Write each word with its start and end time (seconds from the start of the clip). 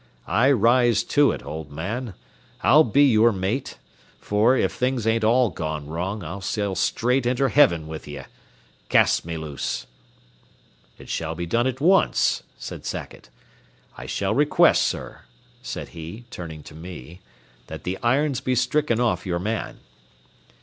I 0.25 0.51
rise 0.51 1.03
to 1.03 1.31
it, 1.31 1.45
old 1.45 1.71
man. 1.71 2.15
I'll 2.63 2.83
be 2.83 3.03
your 3.03 3.31
mate; 3.31 3.77
for, 4.19 4.57
if 4.57 4.71
things 4.71 5.05
ain't 5.05 5.23
all 5.23 5.51
gone 5.51 5.85
wrong, 5.85 6.23
I'll 6.23 6.41
sail 6.41 6.73
straight 6.73 7.27
inter 7.27 7.49
Heaven 7.49 7.87
with 7.87 8.07
ye. 8.07 8.21
Cast 8.89 9.25
me 9.25 9.37
loose." 9.37 9.85
"It 10.97 11.07
shall 11.07 11.35
be 11.35 11.45
done 11.45 11.67
at 11.67 11.79
once," 11.79 12.41
said 12.57 12.83
Sackett. 12.83 13.29
"I 13.95 14.07
shall 14.07 14.33
request, 14.33 14.87
sir," 14.87 15.21
said 15.61 15.89
he, 15.89 16.25
turning 16.31 16.63
to 16.63 16.73
me, 16.73 17.21
"that 17.67 17.83
the 17.83 17.99
irons 18.01 18.41
be 18.41 18.55
stricken 18.55 18.99
off 18.99 19.27
your 19.27 19.37
man." 19.37 19.81